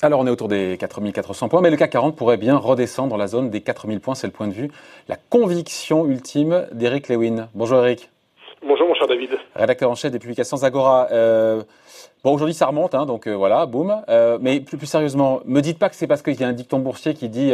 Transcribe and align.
Alors 0.00 0.20
on 0.20 0.26
est 0.26 0.30
autour 0.30 0.48
des 0.48 0.78
4400 0.78 1.48
points, 1.50 1.60
mais 1.60 1.70
le 1.70 1.76
CAC 1.76 1.90
40 1.90 2.16
pourrait 2.16 2.38
bien 2.38 2.56
redescendre 2.56 3.10
dans 3.10 3.18
la 3.18 3.26
zone 3.26 3.50
des 3.50 3.60
4000 3.60 4.00
points, 4.00 4.14
c'est 4.14 4.26
le 4.26 4.32
point 4.32 4.48
de 4.48 4.54
vue, 4.54 4.70
la 5.08 5.16
conviction 5.16 6.06
ultime 6.06 6.66
d'Eric 6.72 7.08
Lewin. 7.08 7.48
Bonjour 7.54 7.84
Eric. 7.84 8.08
Bonjour 8.66 8.88
mon 8.88 8.94
cher 8.94 9.06
David. 9.06 9.30
Rédacteur 9.54 9.90
en 9.90 9.94
chef 9.94 10.10
des 10.10 10.18
publications 10.18 10.56
Zagora. 10.56 11.08
Euh, 11.12 11.62
bon 12.22 12.32
aujourd'hui 12.32 12.54
ça 12.54 12.64
remonte, 12.64 12.94
hein, 12.94 13.04
donc 13.04 13.26
euh, 13.26 13.34
voilà, 13.34 13.66
boum. 13.66 13.94
Euh, 14.08 14.38
mais 14.40 14.60
plus, 14.60 14.78
plus, 14.78 14.86
sérieusement, 14.86 15.40
me 15.44 15.60
dites 15.60 15.78
pas 15.78 15.90
que 15.90 15.96
c'est 15.96 16.06
parce 16.06 16.22
qu'il 16.22 16.40
y 16.40 16.44
a 16.44 16.48
un 16.48 16.54
dicton 16.54 16.78
boursier 16.78 17.12
qui 17.12 17.28
dit 17.28 17.52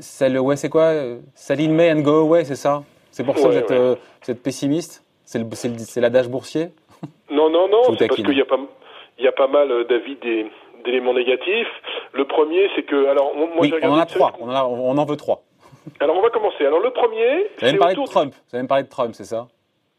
c'est 0.00 0.36
ouais 0.36 0.56
c'est 0.56 0.70
quoi? 0.70 0.92
Sell 1.36 1.60
in 1.60 1.68
May 1.72 1.92
and 1.92 2.00
go 2.00 2.22
away, 2.22 2.44
c'est 2.44 2.56
ça? 2.56 2.82
C'est 3.12 3.22
pour 3.22 3.38
ça 3.38 3.48
que 3.48 3.96
vous 4.24 4.30
êtes, 4.30 4.42
pessimiste? 4.42 5.04
C'est 5.28 6.00
l'adage 6.00 6.28
boursier 6.28 6.70
Non, 7.30 7.50
non, 7.50 7.68
non, 7.68 7.82
c'est 7.98 8.08
parce 8.08 8.22
qu'il 8.22 8.36
y, 8.36 8.40
a 8.40 8.46
pas, 8.46 8.58
il 9.18 9.24
y 9.24 9.28
a 9.28 9.32
pas 9.32 9.46
mal 9.46 9.68
d'avis 9.86 10.16
des 10.16 10.46
d'éléments 10.86 11.12
négatifs. 11.12 11.68
Le 12.14 12.24
premier, 12.24 12.70
c'est 12.74 12.84
que, 12.84 13.08
alors, 13.08 13.34
moi, 13.34 13.48
oui, 13.60 13.74
on 13.82 13.90
en 13.90 13.98
a 13.98 14.06
trois. 14.06 14.32
On 14.40 14.48
en, 14.48 14.66
on 14.66 14.96
en 14.96 15.04
veut 15.04 15.16
trois. 15.16 15.42
Alors, 16.00 16.16
on 16.16 16.22
va 16.22 16.30
commencer. 16.30 16.64
Alors, 16.64 16.80
le 16.80 16.90
premier. 16.90 17.44
Vous 17.58 17.64
allez 17.64 17.72
me 17.74 17.78
parler 17.78 17.94
de 17.94 18.04
Trump. 18.04 18.32
Vous 18.32 18.56
allez 18.56 18.62
me 18.62 18.68
parler 18.68 18.84
de 18.84 18.88
Trump, 18.88 19.14
c'est 19.14 19.24
ça? 19.24 19.48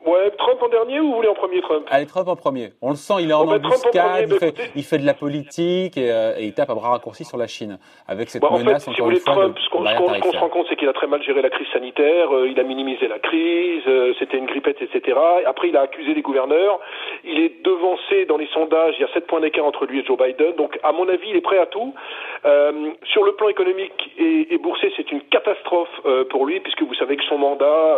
Ouais, 0.05 0.31
Trump 0.37 0.63
en 0.63 0.69
dernier 0.69 1.01
ou 1.01 1.09
vous 1.09 1.15
voulez 1.15 1.27
en 1.27 1.33
premier 1.33 1.59
Trump? 1.59 1.85
Allez, 1.91 2.05
Trump 2.05 2.29
en 2.29 2.37
premier. 2.37 2.69
On 2.81 2.91
le 2.91 2.95
sent, 2.95 3.15
il 3.19 3.31
est 3.31 3.33
en 3.33 3.45
embuscade, 3.45 4.29
il, 4.29 4.39
fait, 4.39 4.71
il 4.73 4.83
fait 4.83 4.97
de 4.97 5.05
la 5.05 5.13
politique 5.13 5.97
et, 5.97 6.09
euh, 6.09 6.37
et, 6.37 6.45
il 6.45 6.53
tape 6.53 6.69
à 6.69 6.73
bras 6.73 6.91
raccourcis 6.91 7.25
sur 7.25 7.37
la 7.37 7.47
Chine 7.47 7.77
avec 8.07 8.29
cette 8.29 8.41
bah, 8.41 8.47
menace 8.51 8.87
en 8.87 8.91
fait, 8.91 8.95
si 8.95 9.01
vous 9.01 9.07
voulez, 9.07 9.19
Trump, 9.19 9.57
ce 9.59 9.69
qu'on 9.69 9.83
se 9.83 10.37
rend 10.37 10.47
compte, 10.47 10.67
c'est 10.69 10.77
qu'il 10.77 10.87
a 10.87 10.93
très 10.93 11.07
mal 11.07 11.21
géré 11.21 11.41
la 11.41 11.49
crise 11.49 11.67
sanitaire, 11.73 12.33
euh, 12.33 12.47
il 12.47 12.57
a 12.61 12.63
minimisé 12.63 13.09
la 13.09 13.19
crise, 13.19 13.83
euh, 13.87 14.13
c'était 14.19 14.37
une 14.37 14.45
grippette, 14.45 14.81
etc. 14.81 15.17
Après, 15.45 15.67
il 15.67 15.75
a 15.75 15.81
accusé 15.81 16.13
les 16.13 16.21
gouverneurs. 16.21 16.79
Il 17.25 17.37
est 17.37 17.61
devancé 17.65 18.23
dans 18.25 18.37
les 18.37 18.47
sondages, 18.53 18.95
il 18.97 19.01
y 19.01 19.03
a 19.03 19.13
7 19.13 19.27
points 19.27 19.41
d'écart 19.41 19.65
entre 19.65 19.85
lui 19.85 19.99
et 19.99 20.05
Joe 20.05 20.17
Biden. 20.17 20.53
Donc, 20.55 20.79
à 20.81 20.93
mon 20.93 21.09
avis, 21.09 21.27
il 21.31 21.35
est 21.35 21.41
prêt 21.41 21.59
à 21.59 21.65
tout. 21.65 21.93
Sur 23.03 23.25
le 23.25 23.33
plan 23.33 23.49
économique 23.49 24.11
et, 24.17 24.53
et 24.53 24.57
boursier, 24.57 24.93
c'est 24.95 25.11
une 25.11 25.21
catastrophe 25.23 25.89
pour 26.29 26.45
lui, 26.45 26.61
puisque 26.61 26.83
vous 26.83 26.93
savez 26.93 27.17
que 27.17 27.23
son 27.25 27.37
mandat, 27.37 27.97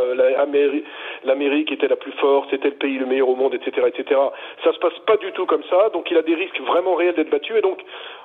l'Amérique 1.23 1.71
était 1.71 1.90
la 1.91 1.97
plus 1.97 2.13
forte, 2.13 2.49
c'était 2.49 2.69
le 2.69 2.75
pays 2.75 2.97
le 2.97 3.05
meilleur 3.05 3.27
au 3.27 3.35
monde, 3.35 3.53
etc., 3.53 3.87
etc. 3.87 4.19
Ça 4.63 4.71
se 4.71 4.79
passe 4.79 4.97
pas 5.05 5.17
du 5.17 5.31
tout 5.33 5.45
comme 5.45 5.63
ça, 5.69 5.89
donc 5.89 6.09
il 6.09 6.17
a 6.17 6.21
des 6.21 6.35
risques 6.35 6.59
vraiment 6.61 6.95
réels 6.95 7.15
d'être 7.15 7.29
battu. 7.29 7.57
Et 7.57 7.61
donc, 7.61 7.79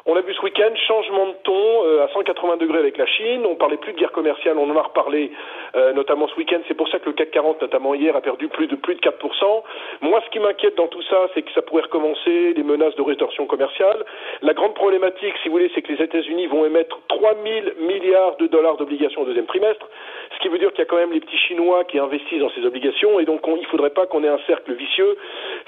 on 0.06 0.14
a 0.14 0.20
vu 0.20 0.33
ce 0.34 0.41
week-end 0.42 0.70
changement 0.86 1.27
de 1.27 1.34
ton 1.42 1.84
euh, 1.84 2.05
à 2.05 2.09
180 2.09 2.59
degrés 2.59 2.78
avec 2.78 2.97
la 2.97 3.06
Chine. 3.06 3.44
On 3.44 3.56
parlait 3.56 3.77
plus 3.77 3.92
de 3.92 3.98
guerre 3.98 4.12
commerciale, 4.12 4.56
on 4.56 4.70
en 4.70 4.77
a 4.77 4.83
reparlé 4.83 5.33
euh, 5.75 5.92
notamment 5.94 6.28
ce 6.28 6.37
week-end. 6.37 6.61
C'est 6.69 6.77
pour 6.77 6.89
ça 6.89 7.00
que 7.00 7.06
le 7.06 7.12
CAC 7.12 7.33
40, 7.33 7.61
notamment 7.61 7.92
hier, 7.94 8.14
a 8.14 8.20
perdu 8.20 8.47
plus 8.47 8.69
de 8.69 8.77
plus 8.77 8.94
de 8.94 9.00
4%. 9.00 9.62
Moi, 10.03 10.22
ce 10.25 10.31
qui 10.31 10.39
m'inquiète 10.39 10.77
dans 10.77 10.87
tout 10.87 11.03
ça, 11.03 11.27
c'est 11.34 11.42
que 11.42 11.53
ça 11.53 11.62
pourrait 11.62 11.83
recommencer 11.83 12.55
les 12.55 12.62
menaces 12.62 12.94
de 12.94 13.03
rétorsion 13.03 13.47
commerciale. 13.47 14.05
La 14.42 14.55
grande 14.55 14.75
problématique, 14.75 15.34
si 15.42 15.48
vous 15.48 15.55
voulez, 15.55 15.72
c'est 15.75 15.83
que 15.83 15.92
les 15.92 16.03
États-Unis 16.05 16.47
vont 16.47 16.64
émettre 16.64 17.00
3 17.09 17.34
000 17.44 17.67
milliards 17.81 18.37
de 18.37 18.47
dollars 18.47 18.77
d'obligations 18.77 19.22
au 19.22 19.25
deuxième 19.25 19.47
trimestre, 19.47 19.89
ce 20.34 20.38
qui 20.41 20.48
veut 20.48 20.58
dire 20.58 20.70
qu'il 20.70 20.80
y 20.80 20.82
a 20.82 20.86
quand 20.86 20.96
même 20.96 21.12
les 21.12 21.20
petits 21.20 21.38
Chinois 21.38 21.84
qui 21.84 21.98
investissent 21.98 22.41
dans 22.41 22.50
ces 22.50 22.64
obligations, 22.64 23.20
et 23.20 23.24
donc 23.24 23.41
il 23.46 23.60
ne 23.60 23.66
faudrait 23.66 23.91
pas 23.91 24.06
qu'on 24.06 24.24
ait 24.24 24.28
un 24.28 24.41
cercle 24.46 24.72
vicieux, 24.74 25.16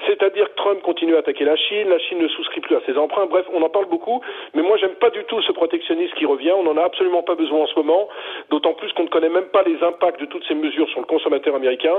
c'est-à-dire 0.07 0.49
que 0.49 0.55
Trump 0.55 0.81
continue 0.81 1.15
à 1.15 1.19
attaquer 1.19 1.45
la 1.45 1.55
Chine, 1.55 1.89
la 1.89 1.99
Chine 1.99 2.19
ne 2.19 2.27
souscrit 2.27 2.61
plus 2.61 2.75
à 2.75 2.81
ses 2.85 2.97
emprunts. 2.97 3.25
Bref, 3.25 3.45
on 3.53 3.61
en 3.61 3.69
parle 3.69 3.85
beaucoup, 3.85 4.21
mais 4.53 4.61
moi, 4.61 4.77
j'aime 4.77 4.95
pas 4.95 5.09
du 5.09 5.23
tout 5.25 5.41
ce 5.41 5.51
protectionnisme 5.51 6.13
qui 6.15 6.25
revient. 6.25 6.51
On 6.51 6.63
n'en 6.63 6.77
a 6.77 6.83
absolument 6.83 7.23
pas 7.23 7.35
besoin 7.35 7.61
en 7.61 7.67
ce 7.67 7.75
moment, 7.75 8.07
d'autant 8.49 8.73
plus 8.73 8.91
qu'on 8.93 9.03
ne 9.03 9.09
connaît 9.09 9.29
même 9.29 9.47
pas 9.47 9.63
les 9.63 9.81
impacts 9.83 10.19
de 10.19 10.25
toutes 10.25 10.45
ces 10.47 10.55
mesures 10.55 10.89
sur 10.89 10.99
le 10.99 11.05
consommateur 11.05 11.55
américain. 11.55 11.95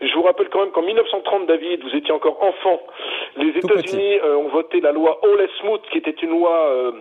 Je 0.00 0.14
vous 0.14 0.22
rappelle 0.22 0.48
quand 0.48 0.60
même 0.60 0.70
qu'en 0.70 0.82
1930, 0.82 1.46
David, 1.46 1.82
vous 1.82 1.96
étiez 1.96 2.12
encore 2.12 2.42
enfant. 2.42 2.80
Les 3.36 3.50
États-Unis 3.50 4.18
euh, 4.22 4.36
ont 4.36 4.48
voté 4.48 4.80
la 4.80 4.92
loi 4.92 5.20
All 5.22 5.48
Smooth, 5.60 5.82
qui 5.90 5.98
était 5.98 6.10
une 6.10 6.30
loi 6.30 6.68
euh, 6.68 6.92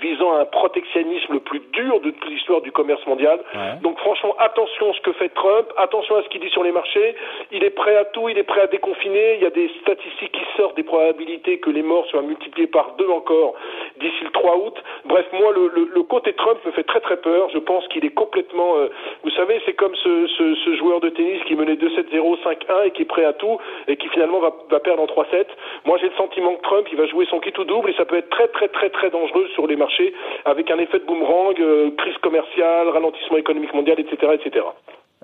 visant 0.00 0.32
à 0.34 0.40
un 0.40 0.44
protectionnisme 0.44 1.34
le 1.34 1.40
plus 1.40 1.60
dur 1.72 2.00
de 2.00 2.10
toute 2.10 2.30
l'histoire 2.30 2.60
du 2.60 2.72
commerce 2.72 3.04
mondial. 3.06 3.40
Donc 3.82 3.98
franchement, 3.98 4.34
attention 4.38 4.90
à 4.90 4.94
ce 4.94 5.00
que 5.00 5.12
fait 5.12 5.28
Trump, 5.30 5.66
attention 5.76 6.16
à 6.16 6.22
ce 6.22 6.28
qu'il 6.28 6.40
dit 6.40 6.50
sur 6.50 6.62
les 6.62 6.72
marchés. 6.72 7.14
Il 7.52 7.64
est 7.64 7.70
prêt 7.70 7.96
à 7.96 8.04
tout, 8.06 8.28
il 8.28 8.38
est 8.38 8.44
prêt 8.44 8.62
à 8.62 8.66
déconfiner. 8.66 9.36
Il 9.36 9.42
y 9.42 9.46
a 9.46 9.50
des 9.50 9.70
statistiques 9.82 10.32
qui 10.32 10.44
sortent 10.56 10.76
des 10.76 10.82
probabilités 10.82 11.58
que 11.58 11.70
les 11.70 11.82
morts 11.82 12.06
soient 12.06 12.22
multipliées 12.22 12.66
par 12.66 12.94
deux 12.98 13.08
encore 13.08 13.54
d'ici 14.00 14.24
le 14.24 14.30
3 14.30 14.56
août. 14.58 14.74
Bref, 15.04 15.26
moi, 15.32 15.52
le, 15.52 15.68
le, 15.68 15.90
le, 15.94 16.02
côté 16.02 16.32
Trump 16.34 16.58
me 16.64 16.72
fait 16.72 16.84
très 16.84 17.00
très 17.00 17.16
peur. 17.16 17.48
Je 17.52 17.58
pense 17.58 17.86
qu'il 17.88 18.04
est 18.04 18.14
complètement... 18.14 18.76
Euh, 18.76 18.88
vous 19.24 19.30
savez, 19.30 19.60
c'est 19.64 19.74
comme 19.74 19.94
ce, 19.94 20.26
ce, 20.26 20.54
ce, 20.64 20.76
joueur 20.76 21.00
de 21.00 21.08
tennis 21.08 21.42
qui 21.46 21.54
menait 21.54 21.74
2-7-0, 21.74 22.42
5-1 22.42 22.86
et 22.86 22.90
qui 22.92 23.02
est 23.02 23.06
prêt 23.06 23.24
à 23.24 23.32
tout 23.32 23.58
et 23.88 23.96
qui 23.96 24.08
finalement 24.08 24.40
va, 24.40 24.52
va 24.70 24.80
perdre 24.80 25.02
en 25.02 25.06
3-7. 25.06 25.46
Moi, 25.84 25.98
j'ai 25.98 26.08
le 26.08 26.16
sentiment 26.16 26.54
que 26.56 26.62
Trump, 26.62 26.86
il 26.90 26.98
va 26.98 27.06
jouer 27.06 27.26
son 27.30 27.40
kit 27.40 27.52
ou 27.58 27.64
double 27.64 27.90
et 27.90 27.94
ça 27.94 28.04
peut 28.04 28.16
être 28.16 28.30
très 28.30 28.48
très 28.48 28.68
très 28.68 28.90
très 28.90 29.10
dangereux 29.10 29.48
sur 29.54 29.66
les 29.66 29.76
marché 29.76 30.14
avec 30.44 30.70
un 30.70 30.78
effet 30.78 30.98
de 30.98 31.04
boomerang, 31.04 31.54
euh, 31.60 31.90
crise 31.96 32.16
commerciale, 32.18 32.88
ralentissement 32.88 33.36
économique 33.36 33.74
mondial, 33.74 33.98
etc. 34.00 34.32
etc. 34.34 34.66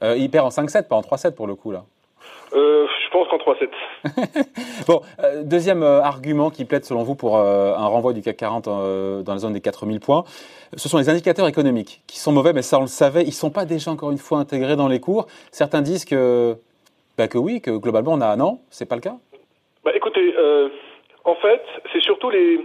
Euh, 0.03 0.17
il 0.17 0.31
perd 0.31 0.47
en 0.47 0.51
5-7, 0.51 0.89
pas 0.89 0.97
en 0.97 1.01
3-7 1.01 1.35
pour 1.35 1.47
le 1.47 1.55
coup 1.55 1.71
là. 1.71 1.83
Euh, 2.55 2.87
je 3.05 3.11
pense 3.11 3.29
qu'en 3.29 3.39
3-7. 3.39 3.69
bon, 4.87 5.01
deuxième 5.45 5.83
argument 5.83 6.51
qui 6.51 6.65
plaide 6.65 6.85
selon 6.85 7.03
vous 7.03 7.15
pour 7.15 7.39
un 7.39 7.87
renvoi 7.87 8.13
du 8.13 8.21
CAC 8.21 8.37
40 8.37 8.65
dans 8.67 9.33
la 9.33 9.39
zone 9.39 9.53
des 9.53 9.61
4000 9.61 10.01
points, 10.01 10.25
ce 10.77 10.89
sont 10.89 10.99
les 10.99 11.09
indicateurs 11.09 11.49
économiques 11.49 12.03
qui 12.07 12.19
sont 12.19 12.33
mauvais, 12.33 12.53
mais 12.53 12.63
ça 12.63 12.79
on 12.79 12.83
le 12.83 12.87
savait, 12.87 13.23
ils 13.23 13.29
ne 13.29 13.33
sont 13.33 13.51
pas 13.51 13.65
déjà 13.65 13.91
encore 13.91 14.11
une 14.11 14.19
fois 14.19 14.39
intégrés 14.39 14.77
dans 14.77 14.89
les 14.89 15.01
cours. 15.01 15.27
Certains 15.51 15.83
disent 15.83 16.05
que, 16.05 16.57
bah, 17.17 17.29
que 17.29 17.39
oui, 17.39 17.61
que 17.61 17.71
globalement 17.71 18.13
on 18.13 18.21
a 18.21 18.27
un 18.27 18.41
an, 18.41 18.61
c'est 18.71 18.89
pas 18.89 18.97
le 18.97 19.03
cas 19.03 19.17
bah, 19.85 19.93
Écoutez, 19.95 20.35
en 21.25 21.35
fait, 21.37 21.63
c'est 21.93 22.03
surtout 22.03 22.31
les, 22.31 22.61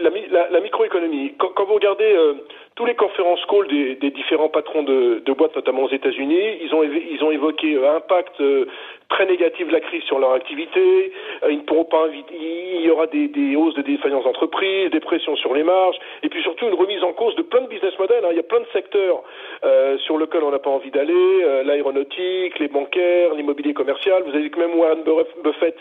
la, 0.00 0.10
la, 0.30 0.50
la 0.50 0.60
microéconomie. 0.60 1.34
Quand, 1.38 1.48
quand, 1.54 1.64
vous 1.64 1.74
regardez 1.74 2.04
euh, 2.04 2.34
tous 2.76 2.84
les 2.84 2.94
conférences 2.94 3.44
calls 3.46 3.68
des, 3.68 3.94
des 3.96 4.10
différents 4.10 4.50
patrons 4.50 4.82
de, 4.82 5.22
de, 5.24 5.32
boîtes, 5.32 5.56
notamment 5.56 5.84
aux 5.84 5.90
États-Unis, 5.90 6.58
ils 6.60 6.74
ont, 6.74 6.82
ils 6.84 7.24
ont 7.24 7.30
évoqué 7.30 7.74
euh, 7.74 7.96
impact 7.96 8.38
euh, 8.42 8.66
très 9.08 9.24
négatif 9.24 9.66
de 9.66 9.72
la 9.72 9.80
crise 9.80 10.02
sur 10.02 10.18
leur 10.18 10.32
activité. 10.32 11.10
Euh, 11.42 11.52
ils 11.52 11.58
ne 11.58 11.62
pourront 11.62 11.86
pas 11.86 12.04
il 12.12 12.82
y 12.82 12.90
aura 12.90 13.06
des, 13.06 13.28
des 13.28 13.56
hausses 13.56 13.74
de 13.74 13.82
défaillance 13.82 14.24
d'entreprise, 14.24 14.90
des 14.90 15.00
pressions 15.00 15.36
sur 15.36 15.54
les 15.54 15.62
marges, 15.62 15.96
et 16.22 16.28
puis 16.28 16.42
surtout 16.42 16.66
une 16.66 16.74
remise 16.74 17.02
en 17.02 17.14
cause 17.14 17.34
de 17.36 17.42
plein 17.42 17.62
de 17.62 17.68
business 17.68 17.98
models. 17.98 18.22
Hein. 18.24 18.28
Il 18.32 18.36
y 18.36 18.40
a 18.40 18.42
plein 18.42 18.60
de 18.60 18.68
secteurs 18.74 19.22
euh, 19.64 19.96
sur 19.98 20.18
lesquels 20.18 20.42
on 20.42 20.50
n'a 20.50 20.58
pas 20.58 20.70
envie 20.70 20.90
d'aller 20.90 21.64
l'aéronautique, 21.64 22.58
les 22.58 22.68
bancaires, 22.68 23.32
l'immobilier 23.34 23.72
commercial. 23.72 24.22
Vous 24.24 24.36
avez 24.36 24.50
que 24.50 24.58
même 24.58 24.74
Warren 24.78 25.02
Buffett 25.42 25.76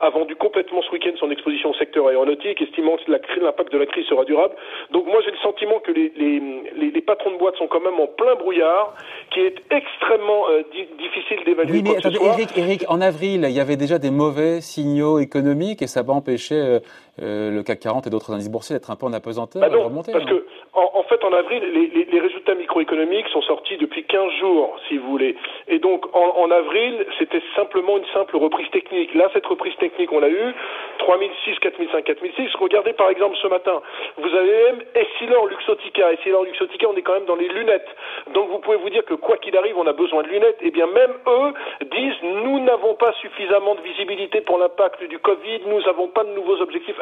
a 0.00 0.10
vendu 0.10 0.34
complètement 0.34 0.82
ce 0.82 0.90
week-end 0.90 1.12
son 1.18 1.30
exposition 1.30 1.70
au 1.70 1.74
secteur 1.74 2.08
aéronautique, 2.08 2.60
estimant 2.60 2.96
que 2.96 3.40
l'impact 3.40 3.72
de 3.72 3.78
la 3.78 3.86
crise 3.86 4.06
sera 4.06 4.24
durable. 4.24 4.54
Donc 4.90 5.06
moi 5.06 5.20
j'ai 5.24 5.30
le 5.30 5.36
sentiment 5.38 5.78
que 5.78 5.92
les, 5.92 6.12
les 6.16 6.39
les, 6.40 6.90
les, 6.90 7.00
patrons 7.02 7.32
de 7.32 7.38
boîte 7.38 7.56
sont 7.56 7.66
quand 7.66 7.80
même 7.80 7.98
en 8.00 8.06
plein 8.06 8.34
brouillard, 8.34 8.94
qui 9.30 9.40
est 9.40 9.54
extrêmement 9.70 10.48
euh, 10.48 10.62
difficile 10.98 11.44
d'évaluer. 11.44 11.72
Oui, 11.72 11.82
mais 11.82 11.96
attendez, 11.96 12.18
Eric, 12.22 12.56
Eric, 12.56 12.84
en 12.88 13.00
avril, 13.00 13.44
il 13.48 13.54
y 13.54 13.60
avait 13.60 13.76
déjà 13.76 13.98
des 13.98 14.10
mauvais 14.10 14.60
signaux 14.60 15.18
économiques 15.18 15.82
et 15.82 15.86
ça 15.86 16.02
va 16.02 16.12
empêcher 16.14 16.54
euh, 16.54 16.80
euh, 17.22 17.50
le 17.50 17.62
CAC 17.62 17.80
40 17.80 18.06
et 18.06 18.10
d'autres 18.10 18.32
indices 18.32 18.50
boursiers 18.50 18.74
d'être 18.74 18.90
un 18.90 18.96
peu 18.96 19.06
en 19.06 19.12
apesanteur, 19.12 19.60
bah 19.60 19.68
de 19.68 19.76
remonter. 19.76 20.12
Parce 20.12 20.24
hein. 20.24 20.28
que, 20.28 20.46
en, 20.72 20.90
en, 20.94 21.02
fait, 21.04 21.22
en 21.24 21.32
avril, 21.32 21.62
les, 21.72 21.86
les, 21.88 22.04
les, 22.04 22.20
résultats 22.20 22.54
microéconomiques 22.54 23.28
sont 23.28 23.42
sortis 23.42 23.76
depuis 23.76 24.04
15 24.04 24.32
jours, 24.40 24.76
si 24.88 24.98
vous 24.98 25.08
voulez. 25.08 25.36
Et 25.68 25.78
donc, 25.78 26.06
en, 26.14 26.42
en 26.42 26.50
avril, 26.50 27.06
c'était 27.18 27.42
simplement 27.56 27.98
une 27.98 28.06
simple 28.14 28.36
reprise 28.36 28.68
technique. 28.70 29.14
Là, 29.14 29.28
cette 29.32 29.46
reprise 29.46 29.74
technique, 29.76 30.12
on 30.12 30.20
l'a 30.20 30.28
eu, 30.28 30.54
3006, 30.98 31.58
4005, 31.60 32.04
4006. 32.04 32.54
Regardez, 32.56 32.92
par 32.92 33.10
exemple, 33.10 33.36
ce 33.42 33.48
matin, 33.48 33.80
vous 34.16 34.34
avez 34.34 34.62
même 34.64 34.82
Essilor 34.94 35.46
Luxotica. 35.46 36.12
Essilor 36.12 36.44
Luxotica, 36.44 36.88
on 36.88 36.96
est 36.96 37.02
quand 37.02 37.14
même 37.14 37.26
dans 37.26 37.36
les 37.36 37.48
lunettes. 37.48 37.88
Donc, 38.34 38.48
vous 38.50 38.58
pouvez 38.58 38.76
vous 38.76 38.90
dire 38.90 39.04
que 39.04 39.14
quoi 39.14 39.36
qu'il 39.38 39.56
arrive, 39.56 39.76
on 39.76 39.86
a 39.86 39.92
besoin 39.92 40.22
de 40.22 40.28
lunettes. 40.28 40.58
Eh 40.60 40.70
bien, 40.70 40.86
même 40.86 41.14
eux 41.26 41.52
disent, 41.90 42.22
nous 42.22 42.60
n'avons 42.60 42.94
pas 42.94 43.12
suffisamment 43.20 43.74
de 43.74 43.80
visibilité 43.80 44.40
pour 44.40 44.58
l'impact 44.58 45.02
du 45.04 45.18
Covid, 45.18 45.60
nous 45.66 45.80
n'avons 45.82 46.08
pas 46.08 46.24
de 46.24 46.30
nouveaux 46.30 46.60
objectifs 46.60 46.96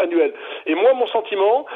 et 0.67 0.75
moi, 0.75 0.93
mon 0.95 1.07
sentiment, 1.09 1.67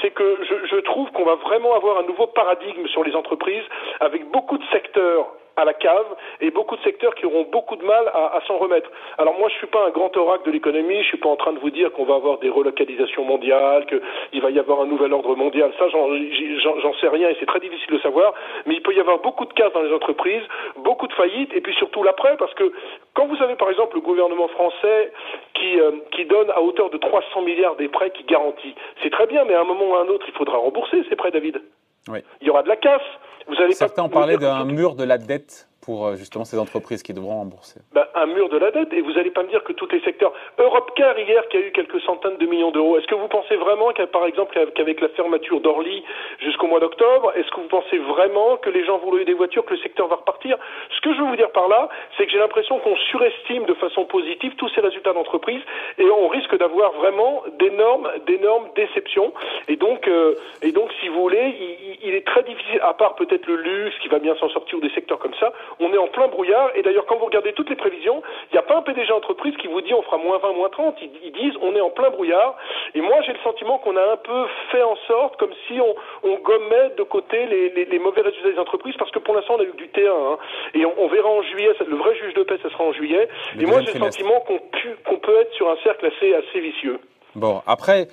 c'est 0.00 0.10
que 0.10 0.38
je, 0.42 0.66
je 0.66 0.76
trouve 0.80 1.10
qu'on 1.12 1.24
va 1.24 1.31
vraiment 1.36 1.74
avoir 1.74 1.98
un 1.98 2.04
nouveau 2.04 2.26
paradigme 2.26 2.86
sur 2.88 3.04
les 3.04 3.14
entreprises 3.14 3.64
avec 4.00 4.30
beaucoup 4.30 4.58
de 4.58 4.64
secteurs 4.72 5.26
à 5.56 5.64
la 5.64 5.74
cave 5.74 6.06
et 6.40 6.50
beaucoup 6.50 6.76
de 6.76 6.82
secteurs 6.82 7.14
qui 7.14 7.26
auront 7.26 7.46
beaucoup 7.50 7.76
de 7.76 7.84
mal 7.84 8.08
à, 8.14 8.36
à 8.36 8.40
s'en 8.46 8.56
remettre. 8.58 8.90
Alors 9.18 9.38
moi, 9.38 9.48
je 9.48 9.54
suis 9.54 9.66
pas 9.66 9.86
un 9.86 9.90
grand 9.90 10.16
oracle 10.16 10.46
de 10.46 10.52
l'économie, 10.52 11.02
je 11.02 11.08
suis 11.08 11.18
pas 11.18 11.28
en 11.28 11.36
train 11.36 11.52
de 11.52 11.58
vous 11.58 11.70
dire 11.70 11.92
qu'on 11.92 12.04
va 12.04 12.14
avoir 12.14 12.38
des 12.38 12.48
relocalisations 12.48 13.24
mondiales, 13.24 13.86
qu'il 13.86 14.40
va 14.40 14.50
y 14.50 14.58
avoir 14.58 14.80
un 14.80 14.86
nouvel 14.86 15.12
ordre 15.12 15.34
mondial. 15.36 15.72
Ça, 15.78 15.88
j'en 15.88 16.94
sais 17.00 17.08
rien 17.08 17.28
et 17.28 17.36
c'est 17.40 17.46
très 17.46 17.60
difficile 17.60 17.92
de 17.92 17.98
savoir. 18.00 18.34
Mais 18.66 18.74
il 18.74 18.82
peut 18.82 18.94
y 18.94 19.00
avoir 19.00 19.18
beaucoup 19.18 19.44
de 19.44 19.52
cases 19.52 19.72
dans 19.72 19.82
les 19.82 19.92
entreprises, 19.92 20.42
beaucoup 20.78 21.06
de 21.06 21.12
faillites 21.12 21.52
et 21.54 21.60
puis 21.60 21.74
surtout 21.74 22.02
l'après, 22.02 22.36
parce 22.36 22.54
que 22.54 22.72
quand 23.14 23.26
vous 23.26 23.42
avez 23.42 23.56
par 23.56 23.70
exemple 23.70 23.96
le 23.96 24.00
gouvernement 24.00 24.48
français 24.48 25.12
qui, 25.54 25.78
euh, 25.80 25.92
qui 26.12 26.24
donne 26.24 26.50
à 26.50 26.62
hauteur 26.62 26.90
de 26.90 26.98
300 26.98 27.42
milliards 27.42 27.76
des 27.76 27.88
prêts 27.88 28.10
qui 28.10 28.24
garantit, 28.24 28.74
c'est 29.02 29.10
très 29.10 29.26
bien, 29.26 29.44
mais 29.44 29.54
à 29.54 29.60
un 29.60 29.64
moment 29.64 29.90
ou 29.90 29.94
à 29.94 30.02
un 30.02 30.08
autre, 30.08 30.24
il 30.28 30.34
faudra 30.34 30.56
rembourser 30.56 31.04
ces 31.08 31.16
prêts, 31.16 31.30
David. 31.30 31.60
Oui. 32.08 32.18
Il 32.40 32.46
y 32.46 32.50
aura 32.50 32.62
de 32.62 32.68
la 32.68 32.76
casse. 32.76 33.02
Vous 33.46 33.72
Certains 33.72 34.02
ont 34.04 34.08
parlé 34.08 34.36
d'un 34.36 34.64
mur 34.64 34.94
de 34.94 35.04
la 35.04 35.18
dette 35.18 35.68
pour 35.82 36.06
euh, 36.06 36.16
justement 36.16 36.44
ces 36.44 36.58
entreprises 36.58 37.02
qui 37.02 37.12
devront 37.12 37.36
rembourser 37.38 37.80
ben, 37.92 38.06
Un 38.14 38.26
mur 38.26 38.48
de 38.48 38.56
la 38.56 38.70
dette. 38.70 38.92
Et 38.92 39.02
vous 39.02 39.12
n'allez 39.12 39.30
pas 39.30 39.42
me 39.42 39.48
dire 39.48 39.62
que 39.64 39.72
tous 39.72 39.88
les 39.90 40.00
secteurs. 40.00 40.32
Europcar 40.58 41.18
hier 41.18 41.46
qui 41.48 41.56
a 41.56 41.60
eu 41.60 41.72
quelques 41.72 42.00
centaines 42.02 42.36
de 42.38 42.46
millions 42.46 42.70
d'euros. 42.70 42.96
Est-ce 42.98 43.06
que 43.06 43.14
vous 43.14 43.28
pensez 43.28 43.56
vraiment 43.56 43.92
par 44.12 44.24
exemple 44.26 44.56
qu'avec 44.74 45.00
la 45.00 45.08
fermeture 45.10 45.60
d'Orly 45.60 46.04
jusqu'au 46.38 46.68
mois 46.68 46.80
d'octobre, 46.80 47.32
est-ce 47.36 47.50
que 47.50 47.60
vous 47.60 47.68
pensez 47.68 47.98
vraiment 47.98 48.56
que 48.56 48.70
les 48.70 48.84
gens 48.84 48.98
vont 48.98 49.10
louer 49.10 49.24
des 49.24 49.34
voitures, 49.34 49.64
que 49.64 49.74
le 49.74 49.80
secteur 49.80 50.06
va 50.06 50.16
repartir? 50.16 50.56
Ce 50.90 51.00
que 51.00 51.12
je 51.14 51.20
veux 51.20 51.28
vous 51.28 51.36
dire 51.36 51.50
par 51.50 51.68
là, 51.68 51.88
c'est 52.16 52.26
que 52.26 52.32
j'ai 52.32 52.38
l'impression 52.38 52.78
qu'on 52.78 52.96
surestime 53.10 53.64
de 53.66 53.74
façon 53.74 54.04
positive 54.04 54.54
tous 54.56 54.68
ces 54.70 54.80
résultats 54.80 55.12
d'entreprise 55.12 55.60
et 55.98 56.08
on 56.10 56.28
risque 56.28 56.56
d'avoir 56.56 56.92
vraiment 56.92 57.42
d'énormes, 57.58 58.08
d'énormes 58.26 58.68
déceptions. 58.76 59.32
Et 59.68 59.76
donc, 59.76 60.06
euh, 60.06 60.34
et 60.62 60.70
donc, 60.70 60.90
si 61.00 61.08
vous 61.08 61.20
voulez, 61.20 61.56
il, 61.60 62.08
il 62.08 62.14
est 62.14 62.26
très 62.26 62.42
difficile, 62.44 62.80
à 62.82 62.94
part 62.94 63.16
peut-être 63.16 63.46
le 63.46 63.56
luxe 63.56 63.98
qui 64.00 64.08
va 64.08 64.20
bien 64.20 64.36
s'en 64.36 64.48
sortir 64.48 64.78
ou 64.78 64.80
des 64.80 64.90
secteurs 64.90 65.18
comme 65.18 65.34
ça, 65.34 65.52
on 65.80 65.92
est 65.92 65.98
en 65.98 66.08
plein 66.08 66.28
brouillard. 66.28 66.70
Et 66.74 66.82
d'ailleurs, 66.82 67.06
quand 67.06 67.16
vous 67.16 67.26
regardez 67.26 67.52
toutes 67.52 67.70
les 67.70 67.76
prévisions, 67.76 68.22
il 68.50 68.54
n'y 68.54 68.58
a 68.58 68.62
pas 68.62 68.76
un 68.76 68.82
PDG 68.82 69.12
entreprise 69.12 69.56
qui 69.56 69.66
vous 69.66 69.80
dit 69.80 69.94
on 69.94 70.02
fera 70.02 70.18
moins 70.18 70.38
20, 70.38 70.52
moins 70.52 70.68
30. 70.68 70.96
Ils, 71.02 71.32
disent 71.32 71.54
on 71.62 71.74
est 71.74 71.80
en 71.80 71.90
plein 71.90 72.10
brouillard. 72.10 72.56
Et 72.94 73.00
moi, 73.00 73.20
j'ai 73.26 73.32
le 73.32 73.38
sentiment 73.44 73.78
qu'on 73.78 73.96
a 73.96 74.12
un 74.12 74.16
peu 74.16 74.46
fait 74.70 74.82
en 74.82 74.96
sorte, 75.06 75.36
comme 75.36 75.52
si 75.66 75.80
on, 75.80 75.94
on 76.28 76.38
gommait 76.38 76.90
de 76.96 77.02
côté 77.02 77.46
les, 77.46 77.84
les, 77.84 77.98
mauvais 77.98 78.22
résultats 78.22 78.50
des 78.50 78.58
entreprises, 78.58 78.94
parce 78.98 79.10
que 79.10 79.18
pour 79.18 79.34
l'instant, 79.34 79.54
on 79.56 79.60
a 79.60 79.64
eu 79.64 79.72
du 79.76 79.88
T1. 79.88 80.08
Hein. 80.08 80.38
et 80.74 80.84
on, 80.84 81.08
verra 81.08 81.28
en 81.28 81.42
juillet, 81.42 81.70
le 81.86 81.96
vrai 81.96 82.14
juge 82.16 82.34
de 82.34 82.42
paix, 82.42 82.58
ce 82.62 82.68
sera 82.68 82.84
en 82.84 82.92
juillet. 82.92 83.28
et 83.58 83.66
moi, 83.66 83.80
j'ai 83.80 83.92
le 83.92 83.98
sentiment 83.98 84.40
qu'on 84.40 84.60
qu'on 85.04 85.18
peut 85.18 85.40
être 85.40 85.52
sur 85.54 85.68
un 85.70 85.76
cercle 85.82 86.06
assez, 86.06 86.34
assez 86.34 86.60
vicieux. 86.60 86.98
Bon, 87.34 87.62
après, 87.66 88.08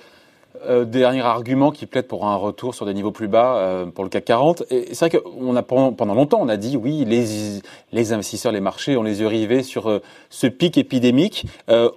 euh, 0.66 0.84
dernier 0.84 1.20
argument 1.20 1.70
qui 1.70 1.86
plaide 1.86 2.08
pour 2.08 2.26
un 2.26 2.34
retour 2.34 2.74
sur 2.74 2.84
des 2.84 2.92
niveaux 2.92 3.12
plus 3.12 3.28
bas 3.28 3.56
euh, 3.56 3.86
pour 3.86 4.02
le 4.02 4.10
CAC 4.10 4.24
40. 4.24 4.64
Et 4.70 4.94
c'est 4.94 5.08
vrai 5.08 5.20
qu'on 5.20 5.54
a 5.54 5.62
pendant, 5.62 6.14
longtemps 6.14 6.38
on 6.40 6.48
a 6.48 6.56
dit 6.56 6.76
oui 6.76 7.04
les 7.06 7.60
les 7.92 8.12
investisseurs, 8.12 8.50
les 8.50 8.60
marchés 8.60 8.96
ont 8.96 9.04
les 9.04 9.20
yeux 9.20 9.28
rivés 9.28 9.62
sur 9.62 9.88
euh, 9.88 10.02
ce 10.28 10.48
pic 10.48 10.76
épidémique. 10.76 11.46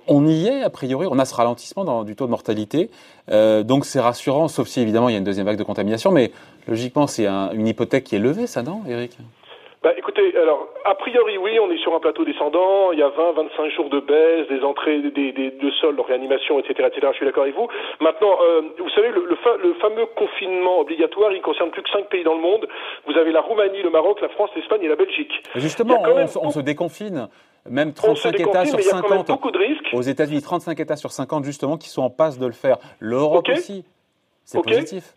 on 0.08 0.28
y 0.28 0.48
est 0.48 0.62
a 0.62 0.70
priori, 0.70 1.08
on 1.10 1.18
a 1.18 1.26
ce 1.26 1.34
ralentissement 1.34 1.84
dans, 1.84 2.04
du 2.04 2.16
taux 2.16 2.26
de 2.26 2.32
mortalité. 2.32 2.90
donc 3.30 3.86
c'est 3.86 4.00
rassurant, 4.00 4.48
sauf 4.48 4.68
si 4.68 4.80
évidemment 4.80 5.10
il 5.10 5.14
y 5.14 5.16
a 5.16 5.18
une 5.18 5.24
deuxième 5.24 5.48
vague 5.48 5.58
de 5.58 5.64
contamination. 5.64 6.12
Mais 6.12 6.32
logiquement 6.68 7.08
c'est 7.08 7.28
une 7.28 7.68
hypothèque 7.68 8.04
qui 8.04 8.16
est 8.16 8.20
levée, 8.20 8.48
ça 8.48 8.62
non, 8.62 8.82
Eric 8.88 9.18
bah, 9.83 9.91
écoutez, 9.97 10.33
alors, 10.38 10.69
a 10.85 10.95
priori, 10.95 11.38
oui, 11.38 11.59
on 11.59 11.69
est 11.69 11.77
sur 11.80 11.94
un 11.94 12.00
plateau 12.00 12.24
descendant. 12.24 12.94
Il 12.94 13.00
y 13.00 13.03
a 13.03 13.09
20, 13.09 13.33
25 13.33 13.69
jours 13.71 13.89
de 13.89 14.00
baisse, 14.00 14.47
des 14.47 14.63
entrées 14.63 15.00
des, 15.00 15.33
des, 15.33 15.51
de 15.51 15.71
sol, 15.81 15.97
de 15.97 16.01
réanimation, 16.01 16.57
etc., 16.57 16.88
etc. 16.88 17.07
Je 17.12 17.18
suis 17.18 17.25
d'accord 17.25 17.44
avec 17.44 17.56
vous. 17.56 17.68
Maintenant, 18.00 18.38
euh, 18.41 18.62
vous 18.80 18.89
savez, 18.91 19.09
le, 19.09 19.27
le, 19.27 19.74
fameux 19.75 20.06
confinement 20.15 20.80
obligatoire, 20.80 21.33
il 21.33 21.41
concerne 21.41 21.69
plus 21.71 21.83
que 21.83 21.89
5 21.89 22.07
pays 22.07 22.24
dans 22.24 22.35
le 22.35 22.39
monde. 22.39 22.65
Vous 23.07 23.18
avez 23.18 23.33
la 23.33 23.41
Roumanie, 23.41 23.81
le 23.81 23.89
Maroc, 23.89 24.21
la 24.21 24.30
France, 24.30 24.51
l'Espagne 24.56 24.83
et 24.83 24.88
la 24.88 24.95
Belgique. 24.95 25.33
Justement, 25.56 26.01
on, 26.41 26.50
se 26.50 26.62
déconfine. 26.62 27.27
Même 27.69 27.94
35 27.94 28.39
États 28.39 28.65
sur 28.65 28.80
50. 28.80 29.27
beaucoup 29.27 29.51
de 29.51 29.57
risques. 29.57 29.89
Aux 29.91 30.01
États-Unis, 30.01 30.41
35 30.41 30.80
États 30.80 30.95
sur 30.95 31.12
50 31.12 31.44
justement 31.44 31.77
qui 31.77 31.89
sont 31.89 32.03
en 32.03 32.09
passe 32.09 32.39
de 32.39 32.45
le 32.45 32.53
faire. 32.53 32.77
L'Europe 33.00 33.50
aussi. 33.50 33.83
C'est 34.45 34.63
positif. 34.63 35.13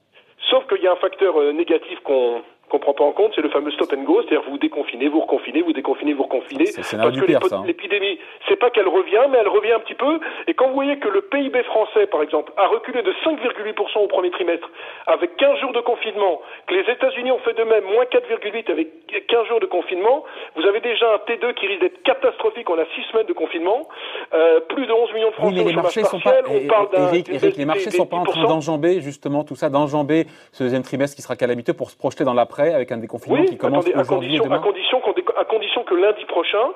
Sauf 0.51 0.67
qu'il 0.69 0.83
y 0.83 0.87
a 0.87 0.93
un 0.93 0.97
facteur 0.97 1.41
euh, 1.41 1.53
négatif 1.53 1.99
qu'on 2.05 2.43
qu'on 2.69 2.79
prend 2.81 2.95
pas 2.95 3.05
en 3.05 3.13
compte, 3.13 3.33
c'est 3.35 3.43
le 3.43 3.49
fameux 3.49 3.71
stop 3.71 3.93
and 3.97 4.03
go, 4.03 4.23
c'est-à-dire 4.23 4.43
vous 4.49 4.59
déconfinez, 4.59 5.09
vous 5.09 5.21
reconfinez, 5.21 5.63
vous 5.63 5.73
déconfinez, 5.73 6.15
vous 6.15 6.25
reconfinez. 6.25 6.67
C'est 6.67 6.97
parce 6.97 7.17
que 7.17 7.55
hein. 7.55 7.63
l'épidémie, 7.65 8.19
c'est 8.49 8.57
pas 8.57 8.71
qu'elle 8.71 8.89
revient, 8.89 9.23
mais 9.31 9.39
elle 9.39 9.49
revient 9.49 9.73
un 9.73 9.79
petit 9.79 9.95
peu. 9.95 10.19
Et 10.49 10.55
quand 10.55 10.69
vous 10.69 10.75
voyez 10.75 10.99
que 10.99 11.09
le 11.09 11.23
PIB 11.23 11.63
français, 11.63 12.07
par 12.07 12.23
exemple, 12.23 12.53
a 12.57 12.67
reculé 12.67 13.03
de 13.03 13.13
5,8% 13.25 13.99
au 13.99 14.09
premier 14.09 14.31
trimestre, 14.31 14.69
avec 15.07 15.37
15 15.37 15.61
jours 15.61 15.73
de 15.73 15.81
confinement, 15.81 16.41
que 16.67 16.75
les 16.75 16.93
États-Unis 16.93 17.31
ont 17.31 17.39
fait 17.39 17.55
de 17.55 17.63
même, 17.63 17.85
moins 17.85 18.05
4,8 18.05 18.71
avec 18.71 18.89
15 19.29 19.47
jours 19.47 19.61
de 19.61 19.67
confinement, 19.67 20.25
vous 20.57 20.67
avez 20.67 20.81
déjà 20.81 21.07
un 21.15 21.19
T2 21.19 21.55
qui 21.55 21.67
risque 21.69 21.83
d'être 21.83 22.03
catastrophique. 22.03 22.69
On 22.69 22.79
a 22.79 22.85
6 22.97 23.03
semaines 23.13 23.27
de 23.27 23.33
confinement, 23.33 23.87
euh, 24.35 24.61
plus 24.61 24.87
de 24.87 24.93
11 24.93 25.15
millions 25.15 25.29
de 25.29 25.35
Français 25.35 25.55
oui, 25.55 25.65
mais 25.65 25.71
les 25.71 25.77
marchés 25.77 26.03
sont 26.03 26.21
pas, 26.21 26.39
on 26.49 26.67
parle 26.67 26.89
Eric, 27.13 27.29
Eric, 27.29 27.57
les 27.57 27.65
marchés 27.65 27.91
sont 27.91 28.07
pas 28.07 28.17
en 28.17 28.25
train 28.25 28.43
d'enjamber 28.43 29.01
justement 29.01 29.45
tout 29.45 29.55
ça, 29.55 29.71
d'enjamber 29.71 30.27
ce 30.53 30.65
deuxième 30.65 30.83
trimestre 30.83 31.15
qui 31.15 31.23
sera 31.23 31.37
calamiteux 31.37 31.73
pour 31.73 31.91
se 31.91 31.97
projeter 31.97 32.25
dans 32.25 32.35
l'après 32.35 32.56
avec 32.63 32.93
un 32.93 32.99
déconfinement 32.99 33.45
qui 33.45 33.57
commence 33.57 33.87
aujourd'hui 33.87 34.37
à 34.39 34.59
condition, 34.59 35.01
à 35.37 35.45
condition 35.45 35.85
que 35.85 35.95
lundi 35.95 36.25
prochain, 36.27 36.69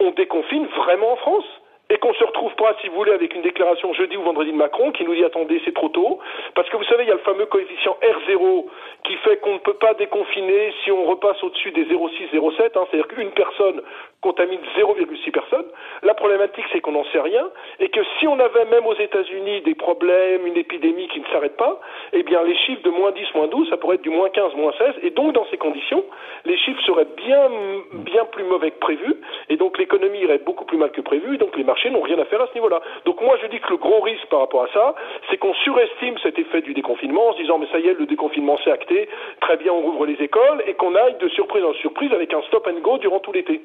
on 0.00 0.10
déconfine 0.12 0.66
vraiment 0.66 1.12
en 1.12 1.16
France 1.16 1.44
et 1.88 1.98
qu'on 1.98 2.12
se 2.14 2.24
retrouve 2.24 2.54
pas, 2.56 2.74
si 2.80 2.88
vous 2.88 2.96
voulez, 2.96 3.12
avec 3.12 3.34
une 3.34 3.42
déclaration 3.42 3.92
jeudi 3.94 4.16
ou 4.16 4.22
vendredi 4.22 4.50
de 4.50 4.56
Macron 4.56 4.90
qui 4.92 5.04
nous 5.04 5.14
dit 5.14 5.24
attendez, 5.24 5.60
c'est 5.64 5.74
trop 5.74 5.88
tôt, 5.88 6.18
parce 6.54 6.68
que 6.68 6.76
vous 6.76 6.84
savez, 6.84 7.04
il 7.04 7.08
y 7.08 7.12
a 7.12 7.14
le 7.14 7.20
fameux 7.20 7.46
coefficient 7.46 7.96
R0 8.02 8.64
qui 9.04 9.14
fait 9.16 9.36
qu'on 9.38 9.54
ne 9.54 9.58
peut 9.58 9.74
pas 9.74 9.94
déconfiner 9.94 10.72
si 10.82 10.90
on 10.90 11.04
repasse 11.04 11.42
au-dessus 11.44 11.70
des 11.70 11.84
0,6, 11.84 12.34
0,7, 12.34 12.62
hein, 12.74 12.86
c'est-à-dire 12.90 13.08
qu'une 13.08 13.30
personne 13.30 13.82
contamine 14.20 14.60
0,6 14.76 15.30
personnes. 15.30 15.66
La 16.02 16.14
problématique, 16.14 16.64
c'est 16.72 16.80
qu'on 16.80 16.92
n'en 16.92 17.04
sait 17.12 17.20
rien, 17.20 17.48
et 17.78 17.88
que 17.88 18.00
si 18.18 18.26
on 18.26 18.38
avait 18.40 18.64
même 18.64 18.86
aux 18.86 18.96
États-Unis 18.96 19.60
des 19.60 19.74
problèmes, 19.74 20.46
une 20.46 20.56
épidémie 20.56 21.06
qui 21.08 21.20
ne 21.20 21.26
s'arrête 21.26 21.56
pas, 21.56 21.80
eh 22.12 22.22
bien 22.24 22.42
les 22.42 22.56
chiffres 22.56 22.82
de 22.82 22.90
moins 22.90 23.12
10, 23.12 23.34
moins 23.34 23.46
12, 23.46 23.70
ça 23.70 23.76
pourrait 23.76 23.96
être 23.96 24.02
du 24.02 24.10
moins 24.10 24.28
15, 24.30 24.54
moins 24.56 24.72
16, 24.78 24.94
et 25.02 25.10
donc 25.10 25.32
dans 25.32 25.46
ces 25.50 25.56
conditions, 25.56 26.04
les 26.44 26.56
chiffres 26.58 26.82
seraient 26.82 27.06
bien, 27.16 27.48
bien 27.92 28.24
plus 28.24 28.44
mauvais 28.44 28.72
que 28.72 28.78
prévu, 28.78 29.14
et 29.48 29.56
donc 29.56 29.78
l'économie 29.78 30.18
irait 30.20 30.38
beaucoup 30.38 30.64
plus 30.64 30.78
mal 30.78 30.90
que 30.90 31.00
prévu, 31.00 31.34
et 31.34 31.38
donc 31.38 31.56
les 31.56 31.64
n'ont 31.90 32.02
rien 32.02 32.18
à 32.18 32.24
faire 32.24 32.40
à 32.40 32.46
ce 32.48 32.54
niveau-là. 32.54 32.80
Donc 33.04 33.20
moi 33.20 33.36
je 33.42 33.46
dis 33.48 33.60
que 33.60 33.70
le 33.70 33.76
gros 33.76 34.00
risque 34.00 34.26
par 34.26 34.40
rapport 34.40 34.64
à 34.64 34.68
ça, 34.72 34.94
c'est 35.30 35.36
qu'on 35.36 35.54
surestime 35.54 36.16
cet 36.22 36.38
effet 36.38 36.62
du 36.62 36.74
déconfinement 36.74 37.28
en 37.28 37.32
se 37.32 37.42
disant 37.42 37.58
mais 37.58 37.68
ça 37.70 37.78
y 37.78 37.88
est, 37.88 37.94
le 37.94 38.06
déconfinement 38.06 38.58
c'est 38.64 38.72
acté, 38.72 39.08
très 39.40 39.56
bien 39.56 39.72
on 39.72 39.80
rouvre 39.80 40.06
les 40.06 40.20
écoles, 40.22 40.62
et 40.66 40.74
qu'on 40.74 40.94
aille 40.94 41.16
de 41.18 41.28
surprise 41.28 41.64
en 41.64 41.74
surprise 41.74 42.12
avec 42.12 42.32
un 42.32 42.42
stop 42.42 42.66
and 42.66 42.80
go 42.80 42.98
durant 42.98 43.20
tout 43.20 43.32
l'été. 43.32 43.62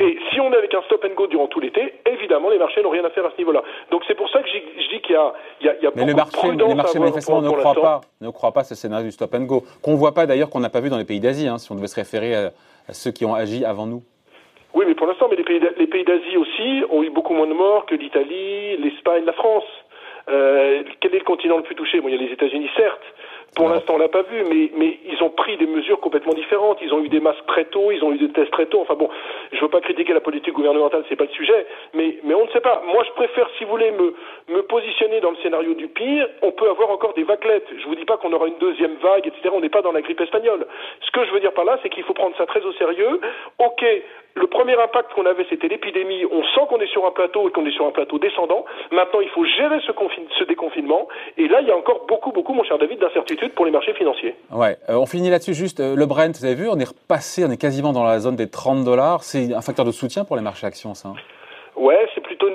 Et 0.00 0.18
si 0.30 0.40
on 0.40 0.52
est 0.52 0.56
avec 0.56 0.72
un 0.74 0.82
stop 0.82 1.04
and 1.04 1.14
go 1.14 1.26
durant 1.26 1.48
tout 1.48 1.58
l'été, 1.58 1.94
évidemment, 2.06 2.50
les 2.50 2.58
marchés 2.58 2.82
n'ont 2.82 2.90
rien 2.90 3.04
à 3.04 3.10
faire 3.10 3.26
à 3.26 3.32
ce 3.32 3.38
niveau-là. 3.38 3.62
Donc 3.90 4.02
c'est 4.06 4.14
pour 4.14 4.28
ça 4.30 4.40
que 4.40 4.48
je 4.48 4.88
dis 4.94 5.00
qu'il 5.00 5.14
y 5.14 5.18
a, 5.18 5.32
il 5.60 5.66
y 5.66 5.70
a, 5.70 5.76
il 5.76 5.82
y 5.82 5.86
a 5.86 5.90
mais 5.94 6.04
le 6.04 6.14
marché, 6.14 6.50
les 6.50 6.74
marchés 6.74 6.98
manifestement 7.00 7.42
ne 7.42 7.50
croient 7.50 7.74
pas, 7.74 8.00
ne 8.20 8.30
croient 8.30 8.52
pas 8.52 8.62
ce 8.62 8.76
scénario 8.76 9.06
du 9.06 9.12
stop 9.12 9.34
and 9.34 9.42
go, 9.42 9.64
qu'on 9.82 9.96
voit 9.96 10.14
pas 10.14 10.26
d'ailleurs, 10.26 10.50
qu'on 10.50 10.60
n'a 10.60 10.70
pas 10.70 10.80
vu 10.80 10.88
dans 10.88 10.98
les 10.98 11.04
pays 11.04 11.18
d'Asie, 11.18 11.48
hein, 11.48 11.58
si 11.58 11.70
on 11.72 11.74
devait 11.74 11.88
se 11.88 11.96
référer 11.96 12.34
à, 12.34 12.52
ceux 12.90 13.10
qui 13.10 13.24
ont 13.24 13.34
agi 13.34 13.64
avant 13.64 13.86
nous. 13.86 14.02
Oui, 14.74 14.84
mais 14.86 14.94
pour 14.94 15.06
l'instant, 15.06 15.28
mais 15.28 15.36
les 15.36 15.44
pays, 15.86 16.04
d'Asie 16.04 16.36
aussi 16.36 16.82
ont 16.90 17.02
eu 17.02 17.10
beaucoup 17.10 17.34
moins 17.34 17.46
de 17.46 17.52
morts 17.52 17.86
que 17.86 17.94
l'Italie, 17.94 18.76
l'Espagne, 18.78 19.24
la 19.24 19.32
France. 19.32 19.64
Euh, 20.30 20.82
quel 21.00 21.14
est 21.14 21.18
le 21.18 21.24
continent 21.24 21.56
le 21.56 21.62
plus 21.62 21.74
touché? 21.74 22.00
Bon, 22.00 22.08
il 22.08 22.14
y 22.14 22.18
a 22.18 22.20
les 22.20 22.32
États-Unis, 22.32 22.70
certes, 22.76 23.02
pour 23.54 23.68
l'instant, 23.68 23.96
on 23.96 23.98
l'a 23.98 24.08
pas 24.08 24.22
vu, 24.22 24.44
mais, 24.48 24.70
mais 24.76 24.98
ils 25.04 25.22
ont 25.22 25.28
pris 25.28 25.58
des 25.58 25.66
mesures 25.66 26.00
complètement 26.00 26.32
différentes. 26.32 26.78
Ils 26.80 26.94
ont 26.94 27.04
eu 27.04 27.10
des 27.10 27.20
masques 27.20 27.44
très 27.46 27.66
tôt, 27.66 27.90
ils 27.90 28.02
ont 28.02 28.10
eu 28.10 28.16
des 28.16 28.30
tests 28.30 28.50
très 28.50 28.64
tôt. 28.64 28.80
Enfin 28.80 28.94
bon, 28.94 29.10
je 29.52 29.60
veux 29.60 29.68
pas 29.68 29.82
critiquer 29.82 30.14
la 30.14 30.20
politique 30.20 30.54
gouvernementale, 30.54 31.04
c'est 31.10 31.16
pas 31.16 31.24
le 31.24 31.30
sujet, 31.30 31.66
mais, 31.92 32.16
mais 32.24 32.34
on 32.34 32.46
ne 32.46 32.50
sait 32.50 32.60
pas. 32.60 32.82
Moi, 32.86 33.04
je 33.04 33.10
préfère, 33.12 33.50
si 33.58 33.64
vous 33.64 33.70
voulez, 33.70 33.90
me, 33.90 34.14
me 34.48 34.62
positionner 34.62 35.20
dans 35.20 35.32
le 35.32 35.36
scénario 35.42 35.74
du 35.74 35.88
pire. 35.88 36.28
On 36.40 36.52
peut 36.52 36.68
avoir 36.70 36.90
encore 36.90 37.12
des 37.12 37.24
vaguelettes. 37.24 37.68
Je 37.78 37.84
vous 37.86 37.94
dis 37.94 38.06
pas 38.06 38.16
qu'on 38.16 38.32
aura 38.32 38.46
une 38.46 38.58
deuxième 38.58 38.94
vague, 39.02 39.26
etc. 39.26 39.50
On 39.52 39.60
n'est 39.60 39.68
pas 39.68 39.82
dans 39.82 39.92
la 39.92 40.00
grippe 40.00 40.22
espagnole. 40.22 40.66
Ce 41.02 41.10
que 41.10 41.22
je 41.26 41.30
veux 41.32 41.40
dire 41.40 41.52
par 41.52 41.66
là, 41.66 41.78
c'est 41.82 41.90
qu'il 41.90 42.04
faut 42.04 42.14
prendre 42.14 42.34
ça 42.38 42.46
très 42.46 42.64
au 42.64 42.72
sérieux. 42.72 43.20
Ok, 43.58 43.84
le 44.34 44.46
premier 44.46 44.74
impact 44.80 45.12
qu'on 45.14 45.26
avait, 45.26 45.44
c'était 45.50 45.68
l'épidémie. 45.68 46.24
On 46.30 46.42
sent 46.42 46.66
qu'on 46.68 46.80
est 46.80 46.86
sur 46.86 47.04
un 47.06 47.10
plateau 47.10 47.48
et 47.48 47.52
qu'on 47.52 47.66
est 47.66 47.70
sur 47.72 47.86
un 47.86 47.90
plateau 47.90 48.18
descendant. 48.18 48.64
Maintenant, 48.90 49.20
il 49.20 49.28
faut 49.28 49.44
gérer 49.44 49.78
ce, 49.86 49.92
ce 50.38 50.44
déconfinement. 50.44 51.08
Et 51.36 51.48
là, 51.48 51.60
il 51.60 51.68
y 51.68 51.70
a 51.70 51.76
encore 51.76 52.06
beaucoup, 52.08 52.32
beaucoup, 52.32 52.54
mon 52.54 52.64
cher 52.64 52.78
David, 52.78 52.98
d'incertitudes 52.98 53.52
pour 53.54 53.66
les 53.66 53.70
marchés 53.70 53.92
financiers. 53.94 54.34
Ouais. 54.50 54.76
Euh, 54.88 54.96
on 54.96 55.06
finit 55.06 55.30
là-dessus 55.30 55.54
juste. 55.54 55.80
Euh, 55.80 55.94
le 55.96 56.06
Brent, 56.06 56.32
vous 56.38 56.44
avez 56.44 56.54
vu, 56.54 56.68
on 56.68 56.78
est 56.78 56.88
repassé, 56.88 57.44
on 57.46 57.50
est 57.50 57.60
quasiment 57.60 57.92
dans 57.92 58.04
la 58.04 58.18
zone 58.20 58.36
des 58.36 58.48
30 58.48 58.84
dollars. 58.84 59.22
C'est 59.22 59.52
un 59.52 59.60
facteur 59.60 59.84
de 59.84 59.92
soutien 59.92 60.24
pour 60.24 60.36
les 60.36 60.42
marchés 60.42 60.66
actions, 60.66 60.94
ça. 60.94 61.10
Hein? 61.10 61.14
Ouais, 61.76 62.06
c'est 62.14 62.20
plutôt 62.20 62.48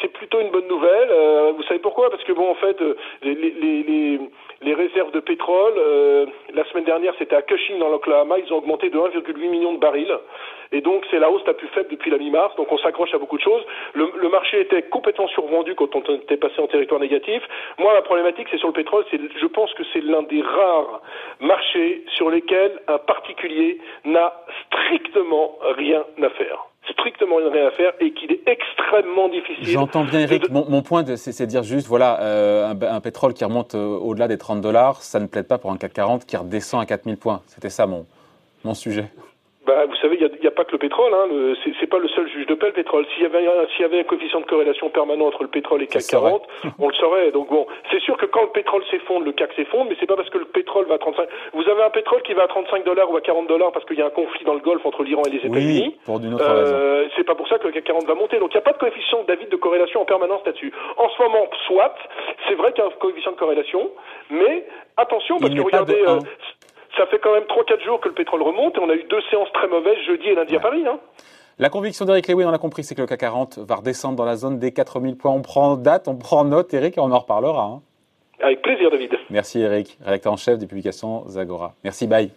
c'est 0.00 0.12
plutôt 0.12 0.40
une 0.40 0.50
bonne 0.50 0.66
nouvelle. 0.68 1.08
Euh, 1.10 1.52
vous 1.56 1.62
savez 1.64 1.80
pourquoi? 1.80 2.10
Parce 2.10 2.22
que 2.24 2.32
bon, 2.32 2.50
en 2.50 2.54
fait, 2.54 2.76
les, 3.22 3.34
les, 3.34 3.50
les, 3.82 4.20
les 4.62 4.74
réserves 4.74 5.12
de 5.12 5.20
pétrole, 5.20 5.74
euh, 5.76 6.26
la 6.52 6.64
semaine 6.70 6.84
dernière, 6.84 7.14
c'était 7.18 7.36
à 7.36 7.42
Cushing 7.42 7.78
dans 7.78 7.88
l'Oklahoma, 7.88 8.36
ils 8.38 8.52
ont 8.52 8.56
augmenté 8.56 8.90
de 8.90 8.98
1,8 8.98 9.50
million 9.50 9.72
de 9.72 9.78
barils. 9.78 10.12
Et 10.72 10.80
donc, 10.80 11.04
c'est 11.10 11.18
la 11.18 11.30
hausse 11.30 11.42
la 11.46 11.54
plus 11.54 11.68
faible 11.68 11.88
depuis 11.90 12.10
la 12.10 12.18
mi-mars. 12.18 12.54
Donc, 12.56 12.70
on 12.70 12.78
s'accroche 12.78 13.14
à 13.14 13.18
beaucoup 13.18 13.36
de 13.36 13.42
choses. 13.42 13.62
Le, 13.94 14.10
le, 14.16 14.28
marché 14.28 14.60
était 14.60 14.82
complètement 14.82 15.28
survendu 15.28 15.74
quand 15.74 15.94
on 15.94 16.02
était 16.14 16.36
passé 16.36 16.60
en 16.60 16.66
territoire 16.66 17.00
négatif. 17.00 17.42
Moi, 17.78 17.94
la 17.94 18.02
problématique, 18.02 18.48
c'est 18.50 18.58
sur 18.58 18.68
le 18.68 18.74
pétrole. 18.74 19.04
C'est, 19.10 19.20
je 19.40 19.46
pense 19.46 19.72
que 19.74 19.82
c'est 19.92 20.00
l'un 20.00 20.22
des 20.22 20.42
rares 20.42 21.00
marchés 21.40 22.04
sur 22.16 22.30
lesquels 22.30 22.80
un 22.88 22.98
particulier 22.98 23.78
n'a 24.04 24.32
strictement 24.66 25.58
rien 25.76 26.04
à 26.22 26.30
faire 26.30 26.68
strictement 26.92 27.36
rien 27.36 27.66
à 27.66 27.70
faire 27.72 27.92
et 28.00 28.12
qu'il 28.12 28.32
est 28.32 28.40
extrêmement 28.46 29.28
difficile. 29.28 29.66
J'entends 29.66 30.04
bien, 30.04 30.20
Eric. 30.20 30.48
Mon, 30.50 30.82
point, 30.82 31.04
c'est 31.16 31.44
de 31.44 31.50
dire 31.50 31.62
juste, 31.62 31.86
voilà, 31.86 32.20
euh, 32.22 32.74
un, 32.80 33.00
pétrole 33.00 33.34
qui 33.34 33.44
remonte 33.44 33.74
euh, 33.74 33.98
au-delà 33.98 34.28
des 34.28 34.38
30 34.38 34.60
dollars, 34.60 35.02
ça 35.02 35.20
ne 35.20 35.26
plaide 35.26 35.46
pas 35.46 35.58
pour 35.58 35.70
un 35.70 35.76
CAC 35.76 35.92
40 35.92 36.26
qui 36.26 36.36
redescend 36.36 36.80
à 36.80 36.86
4000 36.86 37.16
points. 37.16 37.42
C'était 37.46 37.70
ça 37.70 37.86
mon, 37.86 38.06
mon 38.64 38.74
sujet. 38.74 39.10
Bah, 39.68 39.84
vous 39.86 39.96
savez, 39.96 40.16
il 40.18 40.40
n'y 40.40 40.46
a, 40.46 40.50
pas 40.50 40.64
que 40.64 40.72
le 40.72 40.78
pétrole. 40.78 41.12
Hein, 41.12 41.28
c'est 41.78 41.86
pas 41.86 41.98
le 41.98 42.08
seul 42.08 42.26
juge 42.30 42.46
de 42.46 42.54
paix, 42.54 42.68
le 42.68 42.72
pétrole. 42.72 43.04
S'il 43.12 43.22
y 43.22 43.26
avait 43.26 43.44
s'il 43.76 43.82
y 43.82 43.84
avait 43.84 44.00
un 44.00 44.04
coefficient 44.04 44.40
de 44.40 44.46
corrélation 44.46 44.88
permanent 44.88 45.26
entre 45.26 45.42
le 45.42 45.50
pétrole 45.50 45.82
et 45.82 45.84
le 45.84 45.90
CAC 45.90 46.06
40, 46.08 46.42
on 46.78 46.88
le 46.88 46.94
saurait. 46.94 47.30
Donc 47.32 47.50
bon, 47.50 47.66
c'est 47.90 48.00
sûr 48.00 48.16
que 48.16 48.24
quand 48.24 48.40
le 48.40 48.48
pétrole 48.48 48.82
s'effondre, 48.90 49.26
le 49.26 49.32
CAC 49.32 49.52
s'effondre, 49.52 49.90
mais 49.90 49.96
c'est 50.00 50.06
pas 50.06 50.16
parce 50.16 50.30
que 50.30 50.38
le 50.38 50.46
pétrole 50.46 50.86
va 50.86 50.94
à 50.94 50.98
35. 50.98 51.28
Vous 51.52 51.68
avez 51.68 51.82
un 51.82 51.90
pétrole 51.90 52.22
qui 52.22 52.32
va 52.32 52.44
à 52.44 52.48
35 52.48 52.82
dollars 52.84 53.10
ou 53.10 53.16
à 53.18 53.20
40 53.20 53.46
dollars 53.46 53.70
parce 53.72 53.84
qu'il 53.84 53.98
y 53.98 54.02
a 54.02 54.06
un 54.06 54.10
conflit 54.10 54.42
dans 54.46 54.54
le 54.54 54.60
Golfe 54.60 54.86
entre 54.86 55.02
l'Iran 55.02 55.20
et 55.26 55.30
les 55.30 55.44
États-Unis. 55.44 55.92
Oui, 55.92 55.96
pour 56.06 56.18
d'une 56.18 56.32
autre 56.32 56.48
euh, 56.48 57.06
C'est 57.16 57.24
pas 57.24 57.34
pour 57.34 57.46
ça 57.48 57.58
que 57.58 57.66
le 57.66 57.74
CAC 57.74 57.84
40 57.84 58.06
va 58.06 58.14
monter. 58.14 58.38
Donc 58.38 58.54
il 58.54 58.56
n'y 58.56 58.62
a 58.62 58.64
pas 58.64 58.72
de 58.72 58.78
coefficient 58.78 59.24
David 59.28 59.50
de 59.50 59.56
corrélation 59.56 60.00
en 60.00 60.06
permanence 60.06 60.40
là-dessus. 60.46 60.72
En 60.96 61.10
ce 61.10 61.22
moment, 61.22 61.46
soit, 61.66 61.94
c'est 62.48 62.54
vrai 62.54 62.72
qu'il 62.72 62.82
y 62.82 62.86
a 62.86 62.88
un 62.88 62.92
coefficient 62.98 63.32
de 63.32 63.36
corrélation, 63.36 63.90
mais 64.30 64.64
attention 64.96 65.38
parce 65.38 65.54
que 65.54 65.60
regardez. 65.60 66.02
Ça 66.98 67.06
fait 67.06 67.20
quand 67.20 67.32
même 67.32 67.44
3-4 67.44 67.84
jours 67.84 68.00
que 68.00 68.08
le 68.08 68.14
pétrole 68.14 68.42
remonte 68.42 68.76
et 68.76 68.80
on 68.80 68.90
a 68.90 68.94
eu 68.94 69.04
deux 69.04 69.20
séances 69.30 69.52
très 69.52 69.68
mauvaises 69.68 69.98
jeudi 70.04 70.28
et 70.28 70.34
lundi 70.34 70.56
à 70.56 70.60
Paris. 70.60 70.84
Hein. 70.84 70.98
La 71.60 71.70
conviction 71.70 72.04
d'Eric 72.04 72.26
Lewin, 72.28 72.48
on 72.48 72.52
a 72.52 72.58
compris, 72.58 72.82
c'est 72.82 72.96
que 72.96 73.00
le 73.00 73.06
CAC 73.06 73.20
40 73.20 73.58
va 73.58 73.76
redescendre 73.76 74.16
dans 74.16 74.24
la 74.24 74.36
zone 74.36 74.58
des 74.58 74.72
4000 74.72 75.16
points. 75.16 75.30
On 75.30 75.42
prend 75.42 75.76
date, 75.76 76.08
on 76.08 76.16
prend 76.16 76.44
note, 76.44 76.74
Eric, 76.74 76.98
et 76.98 77.00
on 77.00 77.12
en 77.12 77.18
reparlera. 77.18 77.62
Hein. 77.62 77.82
Avec 78.40 78.62
plaisir, 78.62 78.90
David. 78.90 79.16
Merci, 79.30 79.60
Eric, 79.60 79.96
rédacteur 80.04 80.32
en 80.32 80.36
chef 80.36 80.58
des 80.58 80.66
publications 80.66 81.24
Zagora. 81.28 81.74
Merci, 81.84 82.06
bye. 82.06 82.30